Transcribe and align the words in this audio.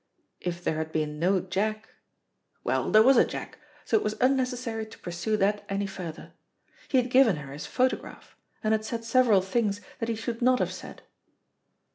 If 0.39 0.63
there 0.63 0.77
had 0.77 0.91
been 0.91 1.19
no 1.19 1.39
Jack 1.41 1.89
well, 2.63 2.89
there 2.89 3.03
was 3.03 3.17
a 3.17 3.23
Jack, 3.23 3.59
so 3.85 3.95
it 3.97 4.03
was 4.03 4.15
unnecessary 4.19 4.83
to 4.87 4.97
pursue 4.97 5.37
that 5.37 5.63
any 5.69 5.85
further. 5.85 6.31
He 6.87 6.97
had 6.97 7.11
given 7.11 7.35
her 7.35 7.53
his 7.53 7.67
photograph, 7.67 8.35
and 8.63 8.71
had 8.73 8.83
said 8.83 9.03
several 9.03 9.41
things 9.41 9.79
that 9.99 10.09
he 10.09 10.15
should 10.15 10.41
not 10.41 10.57
have 10.57 10.73
said. 10.73 11.03